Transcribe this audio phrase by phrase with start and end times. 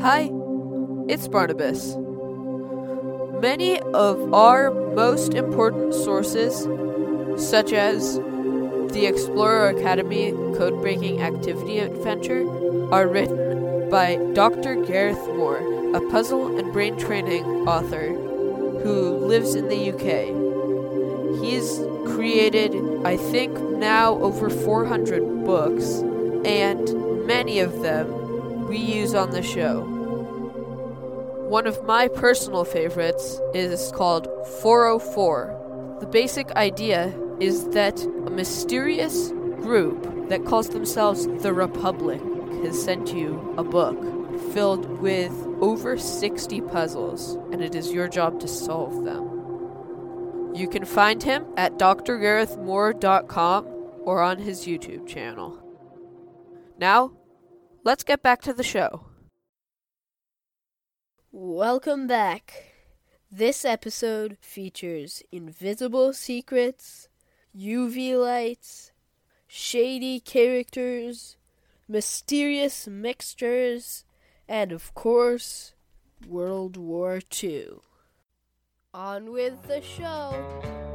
[0.00, 0.30] Hi,
[1.08, 1.96] it's Barnabas.
[3.42, 6.68] Many of our most important sources,
[7.36, 8.14] such as
[8.92, 12.46] the Explorer Academy Codebreaking Activity Adventure,
[12.92, 14.76] are written by Dr.
[14.84, 18.10] Gareth Moore, a puzzle and brain training author
[18.84, 21.42] who lives in the UK.
[21.42, 21.80] He's
[22.14, 22.72] created,
[23.04, 26.04] I think, now over 400 books,
[26.44, 28.17] and many of them
[28.68, 29.82] we use on the show.
[31.48, 34.28] One of my personal favorites is called
[34.60, 35.96] 404.
[36.00, 39.30] The basic idea is that a mysterious
[39.62, 42.20] group that calls themselves the Republic
[42.62, 43.98] has sent you a book
[44.52, 49.24] filled with over 60 puzzles, and it is your job to solve them.
[50.54, 53.66] You can find him at drgarethmoore.com
[54.04, 55.58] or on his YouTube channel.
[56.78, 57.12] Now,
[57.88, 59.06] let's get back to the show.
[61.32, 62.74] Welcome back.
[63.32, 67.08] This episode features invisible secrets,
[67.56, 68.92] UV lights,
[69.46, 71.38] shady characters,
[71.88, 74.04] mysterious mixtures,
[74.46, 75.72] and of course,
[76.26, 77.68] World War II.
[78.92, 80.87] On with the show.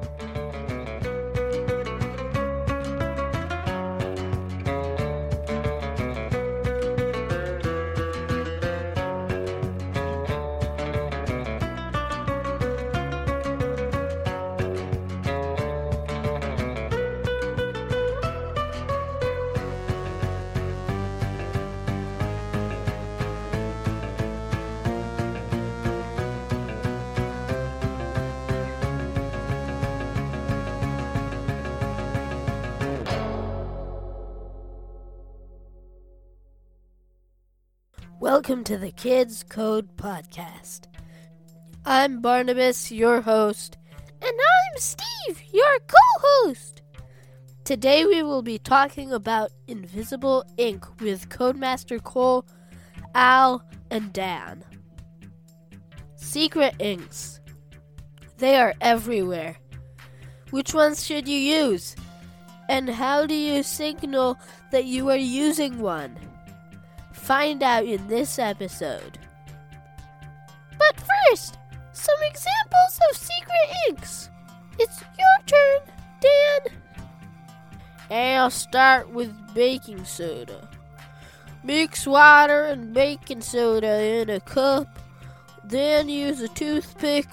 [38.24, 40.84] Welcome to the Kids Code Podcast.
[41.86, 43.78] I'm Barnabas, your host,
[44.22, 46.84] and I'm Steve, your co host.
[47.66, 52.46] Today we will be talking about invisible ink with Codemaster Cole,
[53.14, 54.64] Al, and Dan.
[56.16, 57.42] Secret inks.
[58.38, 59.58] They are everywhere.
[60.52, 61.94] Which ones should you use?
[62.70, 64.38] And how do you signal
[64.72, 66.18] that you are using one?
[67.24, 69.18] Find out in this episode.
[70.78, 71.58] But first,
[71.94, 74.30] some examples of secret inks.
[74.78, 76.82] It's your turn, Dan.
[78.12, 80.68] I'll start with baking soda.
[81.64, 85.00] Mix water and baking soda in a cup.
[85.64, 87.28] Then use a toothpick,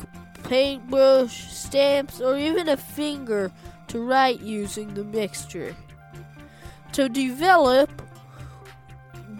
[0.45, 3.51] paintbrush, stamps, or even a finger
[3.89, 5.75] to write using the mixture.
[6.93, 7.91] To develop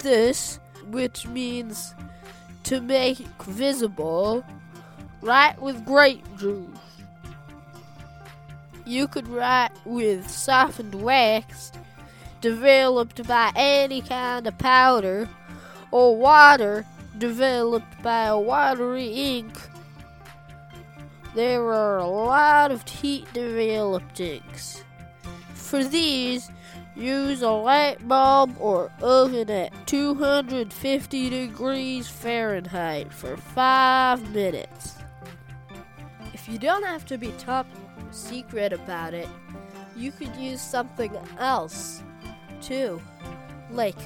[0.01, 0.59] this,
[0.91, 1.95] which means
[2.65, 4.45] to make visible,
[5.23, 6.69] write with grape juice.
[8.85, 11.73] You could write with softened wax
[12.41, 15.29] developed by any kind of powder
[15.91, 16.85] or water
[17.19, 19.57] developed by a watery ink.
[21.35, 24.83] There are a lot of heat developed inks.
[25.55, 26.51] For these,
[26.97, 34.97] Use a light bulb or oven at 250 degrees Fahrenheit for 5 minutes.
[36.35, 37.67] If you don't have to be top
[38.11, 39.29] secret about it,
[39.97, 42.03] you could use something else
[42.61, 43.01] too.
[43.71, 43.99] Like,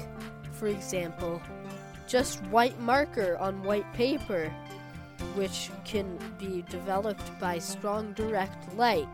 [0.51, 1.41] for example,
[2.07, 4.53] just white marker on white paper,
[5.33, 9.07] which can be developed by strong direct light.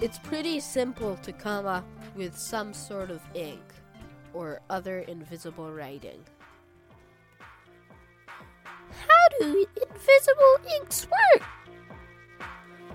[0.00, 3.62] It's pretty simple to come up with some sort of ink
[4.32, 6.24] or other invisible writing.
[8.18, 11.42] How do invisible inks work?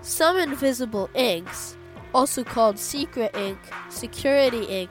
[0.02, 1.76] Some invisible inks,
[2.14, 4.90] also called secret ink, security ink,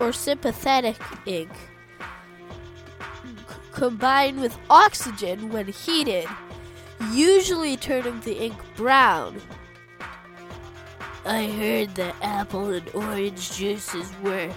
[0.00, 1.50] or sympathetic ink,
[3.72, 6.26] combine with oxygen when heated,
[7.12, 9.40] usually turning the ink brown.
[11.26, 14.52] I heard that apple and orange juices work,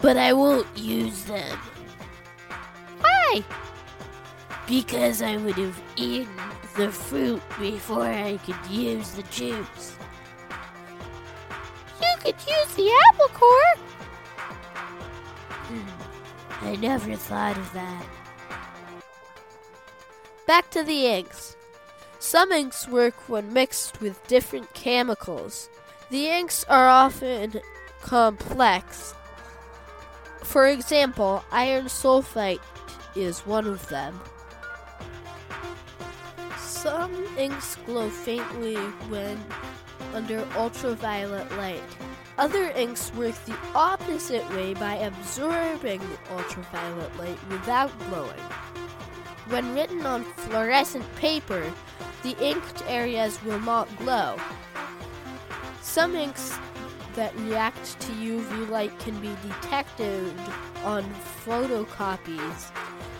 [0.00, 1.58] but I won't use them.
[3.00, 3.44] Why?
[4.66, 6.34] Because I would have eaten
[6.76, 9.96] the fruit before I could use the juice.
[12.00, 13.76] You could use the apple core.
[15.68, 18.06] Hmm, I never thought of that.
[20.46, 21.55] Back to the inks.
[22.26, 25.70] Some inks work when mixed with different chemicals.
[26.10, 27.60] The inks are often
[28.02, 29.14] complex.
[30.42, 32.58] For example, iron sulfite
[33.14, 34.20] is one of them.
[36.58, 38.74] Some inks glow faintly
[39.08, 39.40] when
[40.12, 41.80] under ultraviolet light.
[42.38, 46.02] Other inks work the opposite way by absorbing
[46.32, 48.42] ultraviolet light without glowing.
[49.48, 51.72] When written on fluorescent paper,
[52.22, 54.36] the inked areas will not glow.
[55.82, 56.58] Some inks
[57.14, 60.32] that react to UV light can be detected
[60.84, 61.02] on
[61.44, 62.70] photocopies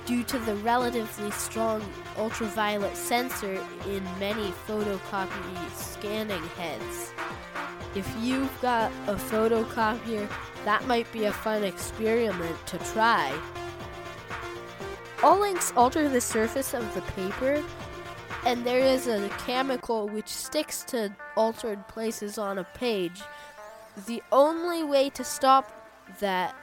[0.04, 1.82] due to the relatively strong
[2.16, 3.54] ultraviolet sensor
[3.88, 7.12] in many photocopy scanning heads.
[7.94, 10.28] If you've got a photocopier,
[10.64, 13.36] that might be a fun experiment to try.
[15.22, 17.64] All inks alter the surface of the paper,
[18.46, 23.20] and there is a chemical which sticks to altered places on a page.
[24.06, 25.72] The only way to stop
[26.20, 26.54] that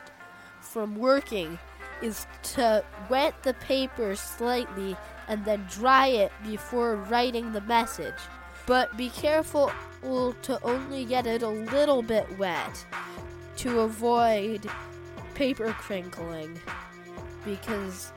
[0.62, 1.59] from working
[2.01, 4.95] is to wet the paper slightly
[5.27, 8.13] and then dry it before writing the message.
[8.65, 9.69] But be careful
[10.03, 12.86] to only get it a little bit wet
[13.57, 14.69] to avoid
[15.33, 16.57] paper crinkling
[17.44, 18.13] because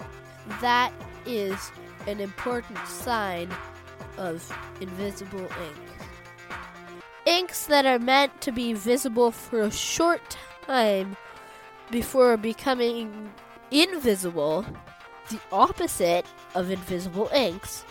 [0.61, 0.93] that
[1.27, 1.73] is
[2.07, 3.49] an important sign
[4.19, 4.51] of
[4.81, 5.87] invisible ink.
[7.27, 10.37] Inks that are meant to be visible for a short
[10.67, 11.17] time
[11.91, 13.33] before becoming
[13.71, 14.65] invisible,
[15.31, 16.25] the opposite
[16.55, 17.85] of invisible inks,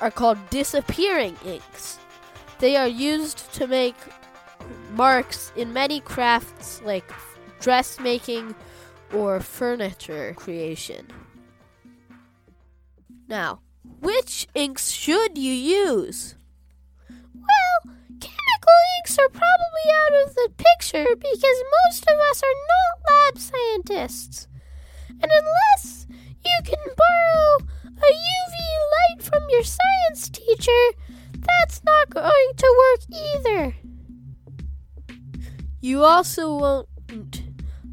[0.00, 1.98] are called disappearing inks.
[2.58, 3.96] They are used to make
[4.92, 7.10] marks in many crafts like
[7.60, 8.54] dressmaking
[9.12, 11.06] or furniture creation.
[13.28, 13.60] Now,
[14.00, 16.36] which inks should you use?
[17.10, 23.10] Well, chemical inks are probably out of the picture because most of us are not
[23.10, 24.48] lab scientists.
[25.08, 26.06] And unless
[26.44, 28.54] you can borrow a UV
[28.94, 30.90] light from your science teacher,
[31.40, 33.76] that's not going to work either.
[35.80, 37.42] You also won't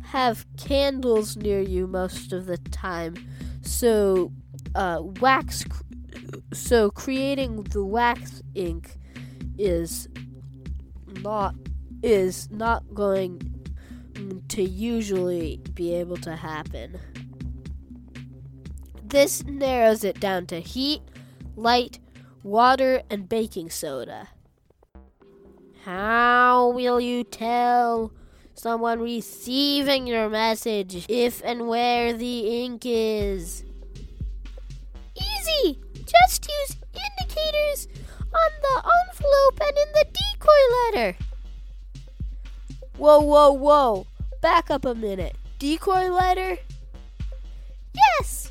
[0.06, 3.16] have candles near you most of the time,
[3.62, 4.32] so
[4.76, 5.66] uh, wax.
[6.54, 8.98] So creating the wax ink
[9.58, 10.08] is
[11.22, 11.56] not
[12.02, 13.42] is not going
[14.50, 17.00] to usually be able to happen.
[19.04, 21.02] This narrows it down to heat,
[21.56, 22.00] light,
[22.44, 24.30] water, and baking soda.
[25.84, 28.12] How will you tell
[28.54, 33.64] someone receiving your message if and where the ink is?
[36.06, 37.88] Just use indicators
[38.20, 41.18] on the envelope and in the decoy letter.
[42.98, 44.08] Whoa, whoa, whoa!
[44.42, 45.36] Back up a minute.
[45.60, 46.58] Decoy letter?
[47.94, 48.43] Yes!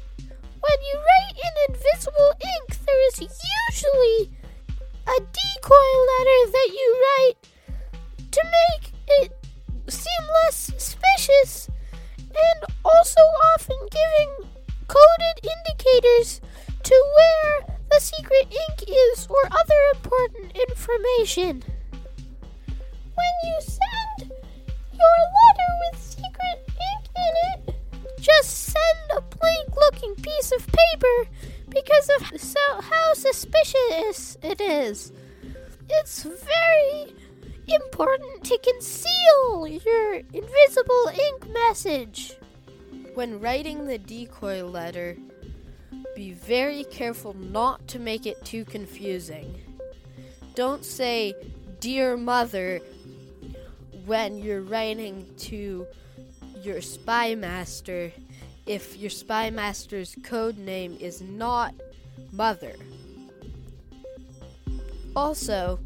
[40.42, 42.34] Invisible ink message.
[43.14, 45.16] When writing the decoy letter,
[46.16, 49.54] be very careful not to make it too confusing.
[50.54, 51.34] Don't say,
[51.80, 52.80] Dear Mother,
[54.06, 55.86] when you're writing to
[56.62, 58.12] your spy master
[58.66, 61.74] if your spy master's code name is not
[62.30, 62.74] Mother.
[65.16, 65.78] Also,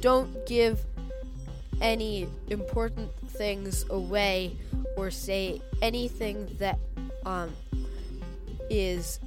[0.00, 0.80] don't give
[1.80, 4.56] any important things away
[4.96, 6.78] or say anything that
[7.24, 7.52] um,
[8.70, 9.20] is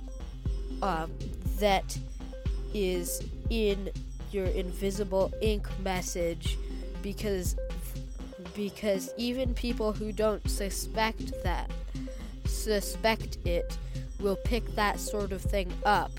[0.82, 1.12] um,
[1.60, 1.98] that
[2.74, 3.90] is in
[4.32, 6.58] your invisible ink message
[7.02, 7.56] because
[8.56, 11.70] because even people who don't suspect that
[12.46, 13.78] suspect it
[14.20, 16.12] will pick that sort of thing up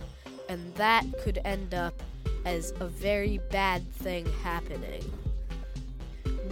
[0.48, 1.94] and that could end up
[2.44, 5.02] as a very bad thing happening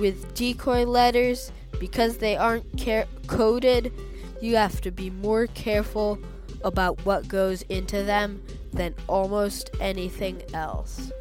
[0.00, 3.92] with decoy letters because they aren't car- coded
[4.40, 6.18] you have to be more careful
[6.64, 8.42] about what goes into them
[8.72, 11.12] than almost anything else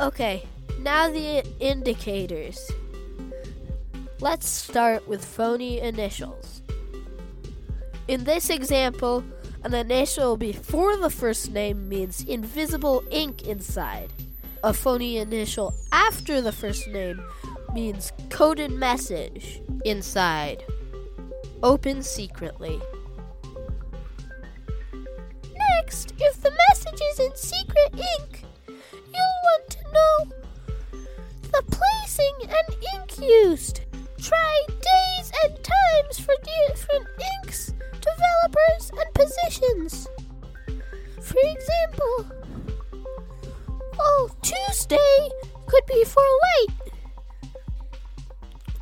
[0.00, 0.42] okay
[0.86, 2.70] now the indicators.
[4.20, 6.62] Let's start with phony initials.
[8.06, 9.24] In this example,
[9.64, 14.12] an initial before the first name means invisible ink inside.
[14.66, 17.22] A phony initial after the first name
[17.72, 20.64] means coded message inside.
[21.62, 22.80] Open secretly.
[25.70, 30.32] Next, if the message is in secret ink, you'll want to know
[31.42, 33.82] the placing and ink used.
[34.20, 37.06] Try days and times for different
[37.36, 40.08] inks, developers, and positions.
[41.20, 42.35] For example,
[44.06, 45.30] oh, Tuesday
[45.66, 46.92] could be for light.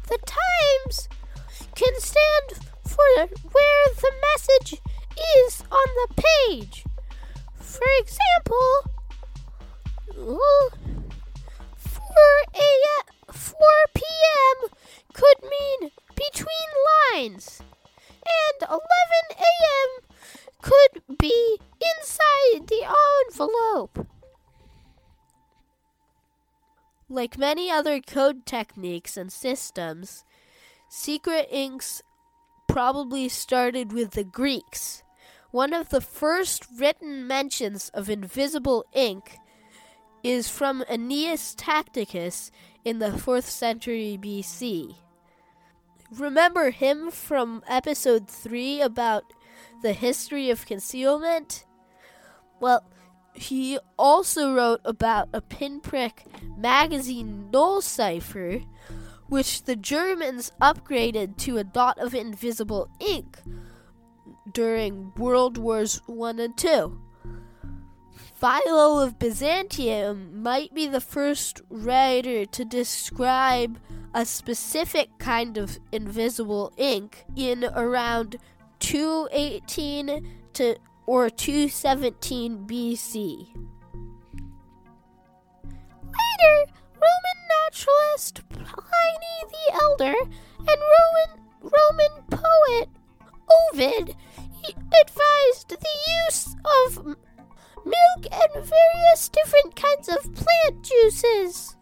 [0.09, 1.09] The times
[1.75, 4.81] can stand for where the message
[5.47, 6.85] is on the page.
[7.57, 8.94] For example,
[27.25, 30.27] Like many other code techniques and systems,
[30.91, 32.03] secret inks
[32.69, 35.03] probably started with the Greeks.
[35.51, 39.39] One of the first written mentions of invisible ink
[40.23, 42.51] is from Aeneas Tacticus
[42.85, 44.95] in the 4th century BC.
[46.11, 49.25] Remember him from episode 3 about
[49.81, 51.65] the history of concealment?
[52.61, 52.85] Well,
[53.35, 56.25] he also wrote about a pinprick
[56.57, 58.61] magazine null cipher,
[59.29, 63.39] which the Germans upgraded to a dot of invisible ink
[64.53, 67.01] during World Wars One and Two.
[68.35, 73.79] Philo of Byzantium might be the first writer to describe
[74.13, 78.37] a specific kind of invisible ink in around
[78.81, 80.77] 218 to
[81.07, 83.49] or 217 BC.
[86.05, 90.15] Later, Roman naturalist Pliny the Elder
[90.59, 92.89] and Roman Roman poet
[93.73, 94.17] Ovid
[94.65, 96.57] advised the use
[96.87, 97.05] of
[97.85, 101.77] milk and various different kinds of plant juices.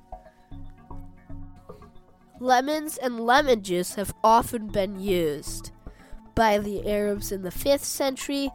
[2.40, 5.70] Lemons and lemon juice have often been used
[6.34, 8.50] by the Arabs in the 5th century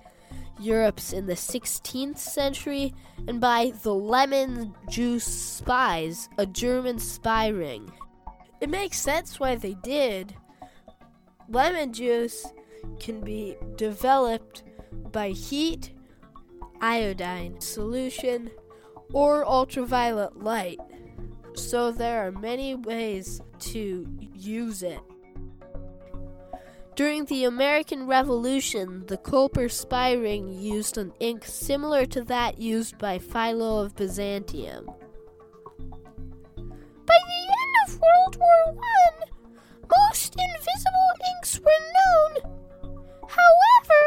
[0.59, 2.93] Europe's in the 16th century,
[3.27, 7.91] and by the lemon juice spies, a German spy ring.
[8.59, 10.35] It makes sense why they did.
[11.49, 12.45] Lemon juice
[12.99, 14.63] can be developed
[15.11, 15.93] by heat,
[16.81, 18.49] iodine solution,
[19.13, 20.79] or ultraviolet light.
[21.55, 24.99] So there are many ways to use it.
[26.97, 32.97] During the American Revolution, the Culper spy ring used an ink similar to that used
[32.97, 34.87] by Philo of Byzantium.
[36.55, 39.11] By the end of World War I,
[39.95, 42.31] most invisible inks were known.
[43.29, 44.03] However,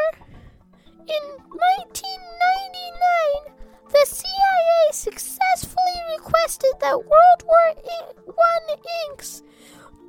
[1.07, 3.55] in 1999,
[3.87, 7.73] the CIA successfully requested that World War
[8.37, 8.75] I
[9.09, 9.43] inks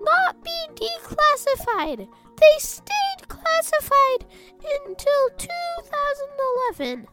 [0.01, 2.09] not be declassified.
[2.43, 4.27] They stayed classified
[4.85, 7.07] until 2011.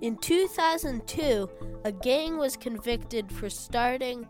[0.00, 1.50] In 2002,
[1.84, 4.26] a gang was convicted for starting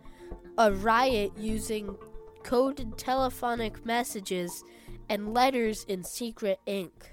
[0.57, 1.97] a riot using
[2.43, 4.65] coded telephonic messages
[5.09, 7.13] and letters in secret ink.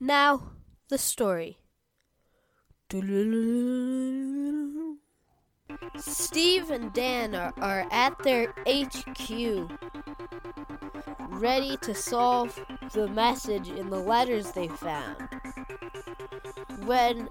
[0.00, 0.52] Now,
[0.88, 1.58] the story.
[5.98, 9.70] Steve and Dan are, are at their HQ,
[11.42, 12.56] ready to solve
[12.92, 15.16] the message in the letters they found.
[16.86, 17.28] When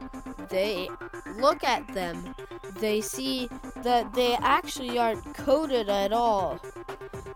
[0.50, 0.90] they
[1.38, 2.36] look at them,
[2.82, 6.60] they see that they actually aren't coded at all.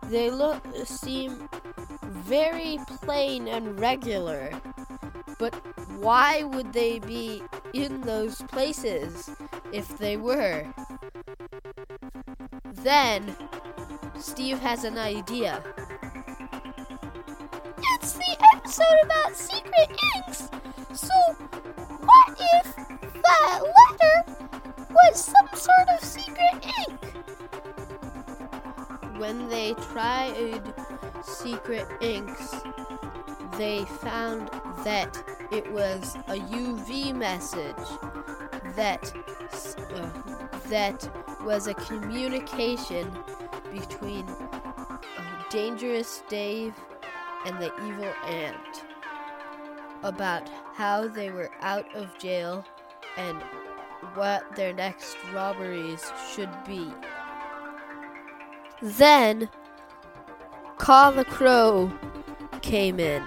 [0.09, 1.47] They look seem
[2.03, 4.51] very plain and regular.
[5.39, 5.55] But
[5.99, 7.41] why would they be
[7.71, 9.29] in those places
[9.71, 10.65] if they were?
[12.83, 13.33] Then,
[14.19, 15.63] Steve has an idea.
[18.85, 20.49] Episode about secret inks.
[20.93, 21.13] So,
[21.99, 22.75] what if
[23.23, 24.35] that letter
[24.89, 26.99] was some sort of secret ink?
[29.17, 30.61] When they tried
[31.23, 32.55] secret inks,
[33.57, 34.49] they found
[34.83, 35.17] that
[35.51, 37.75] it was a UV message
[38.75, 39.11] that
[39.93, 40.09] uh,
[40.69, 41.09] that
[41.43, 43.11] was a communication
[43.71, 44.25] between
[45.49, 46.73] Dangerous Dave
[47.45, 48.83] and the Evil Ant
[50.03, 52.65] about how they were out of jail
[53.17, 53.37] and
[54.13, 56.91] what their next robberies should be.
[58.81, 59.49] Then,
[60.77, 61.91] Caw the Crow
[62.61, 63.23] came in.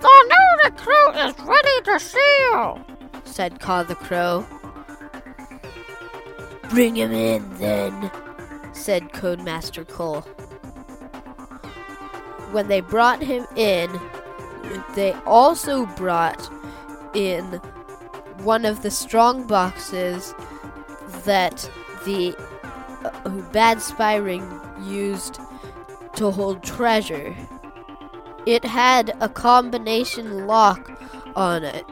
[0.00, 2.84] The new recruit is ready to sail,
[3.24, 4.46] said Caw the Crow.
[6.70, 8.10] Bring him in, then,
[8.72, 10.24] said Codemaster Cole.
[12.56, 14.00] When they brought him in,
[14.94, 16.50] they also brought
[17.12, 17.44] in
[18.44, 20.34] one of the strong boxes
[21.26, 21.70] that
[22.06, 22.34] the
[23.04, 25.38] uh, bad spy ring used
[26.14, 27.36] to hold treasure.
[28.46, 30.98] It had a combination lock
[31.36, 31.84] on it.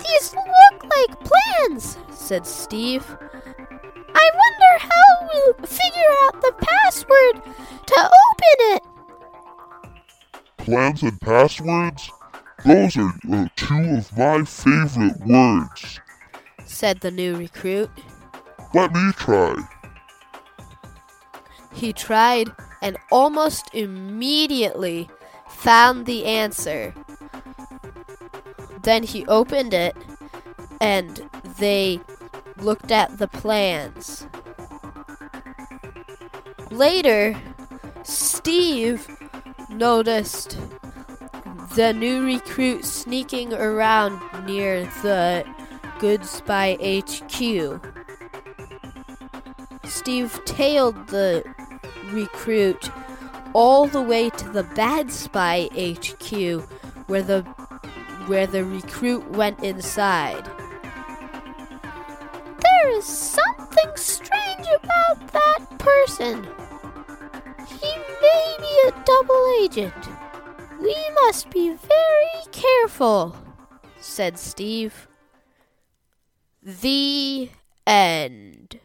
[0.00, 3.16] These look like plans, said Steve.
[4.14, 7.42] I wonder how we'll figure out the password
[7.86, 8.82] to open it.
[10.58, 12.10] Plans and passwords?
[12.64, 16.00] Those are uh, two of my favorite words,
[16.64, 17.90] said the new recruit.
[18.74, 19.54] Let me try.
[21.72, 22.50] He tried
[22.82, 25.08] and almost immediately
[25.48, 26.94] found the answer.
[28.82, 29.96] Then he opened it
[30.80, 31.28] and
[31.58, 32.00] they
[32.56, 34.26] looked at the plans.
[36.70, 37.36] Later,
[38.06, 39.08] Steve
[39.68, 40.56] noticed
[41.74, 45.44] the new recruit sneaking around near the
[45.98, 47.80] Good Spy HQ.
[49.84, 51.42] Steve tailed the
[52.12, 52.90] recruit
[53.52, 56.62] all the way to the Bad Spy HQ
[57.08, 57.42] where the
[58.28, 60.44] where the recruit went inside.
[62.62, 66.46] There is something strange about that person.
[69.20, 70.08] Double agent.
[70.78, 73.34] We must be very careful,
[73.98, 75.08] said Steve.
[76.62, 77.48] The
[77.86, 78.78] end.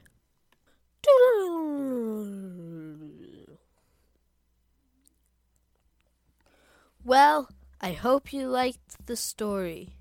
[7.03, 7.49] Well,
[7.81, 9.97] I hope you liked the story.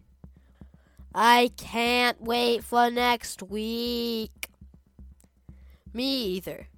[1.12, 4.48] I can't wait for next week.
[5.92, 6.69] Me either.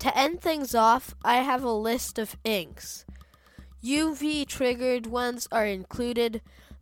[0.00, 3.04] To end things off, I have a list of inks.
[3.84, 6.40] UV triggered ones are included,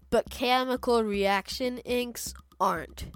[0.09, 3.07] but chemical reaction inks aren't.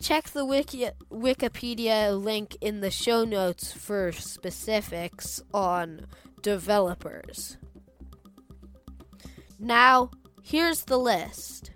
[0.00, 6.06] Check the Wiki- Wikipedia link in the show notes for specifics on
[6.42, 7.56] developers.
[9.58, 10.10] Now,
[10.42, 11.70] here's the list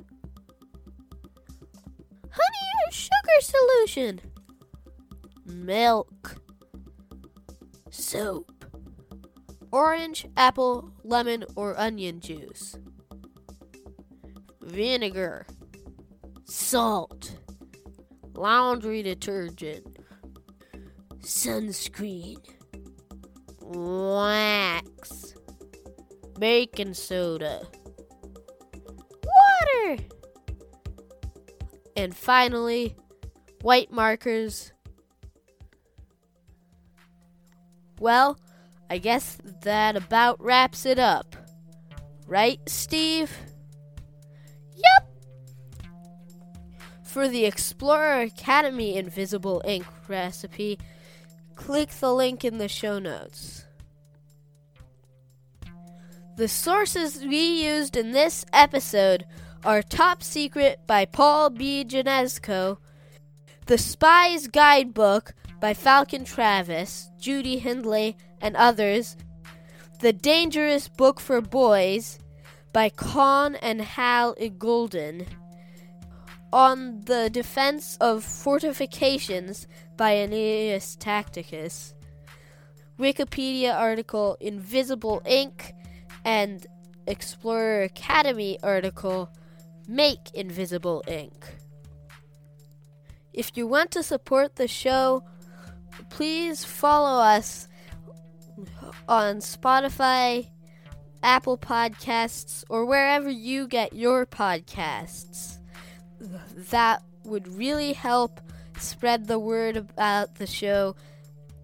[2.31, 4.21] honey or sugar solution,
[5.47, 6.43] milk,
[7.97, 8.65] soap,
[9.73, 12.77] orange, apple, lemon, or onion juice,
[14.61, 15.47] vinegar,
[16.45, 17.37] salt,
[18.35, 19.99] laundry detergent,
[21.21, 22.39] sunscreen,
[23.61, 25.35] wax,
[26.39, 27.67] baking soda,
[29.25, 30.03] water,
[31.97, 32.95] and finally,
[33.63, 34.73] white markers.
[37.99, 38.39] Well,
[38.91, 41.37] I guess that about wraps it up.
[42.27, 43.37] Right, Steve?
[44.75, 45.09] Yep.
[47.05, 50.79] For the Explorer Academy Invisible Ink recipe,
[51.55, 53.65] click the link in the show notes.
[56.37, 59.25] The sources we used in this episode
[59.65, 61.83] are Top Secret by Paul B.
[61.83, 62.77] Janeczko,
[63.65, 69.17] The Spy's Guidebook by Falcon Travis, Judy Hindley, and others,
[70.01, 72.19] The Dangerous Book for Boys
[72.73, 75.27] by Conn and Hal Iggulden,
[76.53, 79.67] On the Defense of Fortifications
[79.97, 81.95] by Aeneas Tacticus,
[82.99, 85.73] Wikipedia article Invisible Ink,
[86.25, 86.67] and
[87.07, 89.31] Explorer Academy article
[89.89, 91.47] Make Invisible Ink.
[93.33, 95.23] If you want to support the show,
[96.11, 97.69] please follow us
[99.09, 100.49] on Spotify,
[101.23, 105.59] Apple Podcasts, or wherever you get your podcasts.
[106.71, 108.41] That would really help
[108.79, 110.97] spread the word about the show,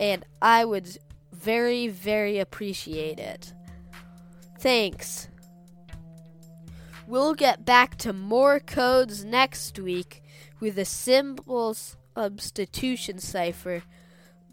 [0.00, 0.98] and I would
[1.32, 3.52] very, very appreciate it.
[4.58, 5.28] Thanks.
[7.06, 10.22] We'll get back to more codes next week
[10.60, 13.82] with a symbol substitution cipher,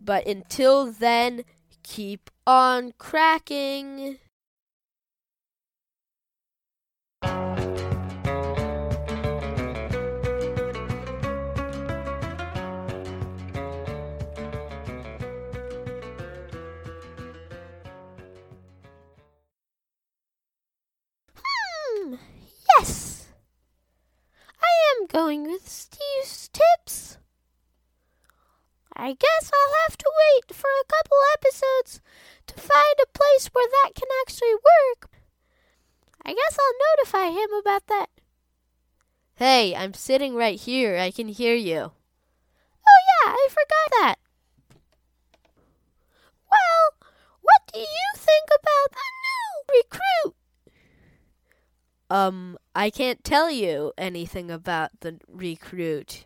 [0.10, 1.44] But until then,
[1.84, 4.18] keep on cracking.
[21.36, 22.16] Hmm,
[22.80, 23.28] yes.
[24.60, 26.09] I am going with Steve's tips.
[29.00, 32.02] I guess I'll have to wait for a couple episodes
[32.48, 35.10] to find a place where that can actually work.
[36.26, 38.08] I guess I'll notify him about that.
[39.36, 40.98] Hey, I'm sitting right here.
[40.98, 41.78] I can hear you.
[41.78, 44.16] Oh, yeah, I forgot that.
[46.52, 47.08] Well,
[47.42, 50.36] what do you think about the new recruit?
[52.10, 56.26] Um, I can't tell you anything about the recruit.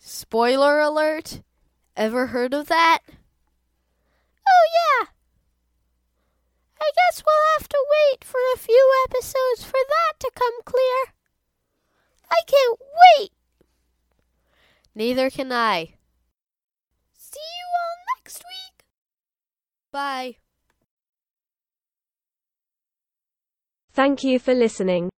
[0.00, 1.42] Spoiler alert?
[1.98, 3.00] Ever heard of that?
[3.08, 5.08] Oh, yeah.
[6.80, 11.12] I guess we'll have to wait for a few episodes for that to come clear.
[12.30, 12.78] I can't
[13.18, 13.32] wait.
[14.94, 15.94] Neither can I.
[17.14, 18.84] See you all next week.
[19.90, 20.36] Bye.
[23.92, 25.10] Thank you for listening.